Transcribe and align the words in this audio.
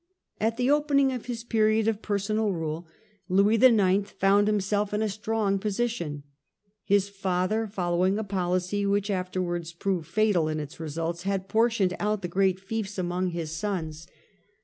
At 0.39 0.57
the 0.57 0.71
opening 0.71 1.11
of 1.11 1.27
his 1.27 1.43
period 1.43 1.87
of 1.87 2.01
personal 2.01 2.51
rule 2.53 2.87
Louis 3.29 3.57
IX. 3.63 4.09
found 4.09 4.47
himself 4.47 4.95
in 4.95 5.03
a 5.03 5.07
strong 5.07 5.59
position. 5.59 6.23
His 6.83 7.07
father, 7.07 7.67
follow 7.67 8.07
ing 8.07 8.17
a 8.17 8.23
policy 8.23 8.83
which 8.87 9.11
afterwards 9.11 9.73
proved 9.73 10.07
fatal 10.07 10.47
in 10.47 10.59
its 10.59 10.79
results, 10.79 11.21
had 11.21 11.47
portioned 11.47 11.95
out 11.99 12.23
the 12.23 12.27
great 12.27 12.59
fiefs 12.59 12.97
among 12.97 13.27
his 13.27 13.51
sons. 13.55 14.07